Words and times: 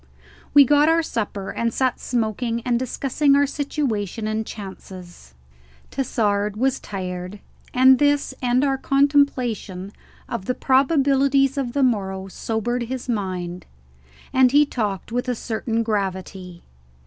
We 0.55 0.65
got 0.65 0.89
our 0.89 1.03
supper 1.03 1.51
and 1.51 1.71
sat 1.71 1.99
smoking 1.99 2.61
and 2.61 2.79
discussing 2.79 3.35
our 3.35 3.45
situation 3.45 4.25
and 4.25 4.47
chances. 4.47 5.35
Tassard 5.91 6.57
was 6.57 6.79
tired, 6.79 7.39
and 7.71 7.99
this 7.99 8.33
and 8.41 8.63
our 8.63 8.79
contemplation 8.79 9.93
of 10.27 10.45
the 10.45 10.55
probabilities 10.55 11.55
of 11.55 11.73
the 11.73 11.83
morrow 11.83 12.27
sobered 12.29 12.81
his 12.89 13.07
mind, 13.07 13.67
and 14.33 14.51
he 14.51 14.65
talked 14.65 15.11
with 15.11 15.29
a 15.29 15.35
certain 15.35 15.83
gravity. 15.83 16.63